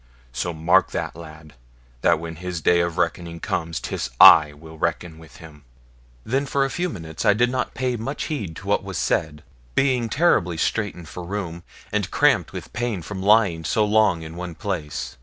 [0.33, 1.53] So mark that, lad,
[2.01, 5.63] that when his day of reckoning comes, 'tis I will reckon with him.'
[6.25, 9.43] Then for a few minutes I did not pay much heed to what was said,
[9.75, 11.61] being terribly straitened for room,
[11.91, 15.17] and cramped with pain from lying so long in one place.